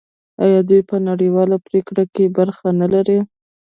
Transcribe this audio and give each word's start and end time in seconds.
آیا 0.45 0.59
دوی 0.69 0.81
په 0.89 0.95
نړیوالو 1.09 1.55
پریکړو 1.65 2.03
کې 2.13 2.33
برخه 2.37 2.67
نلري؟ 2.81 3.19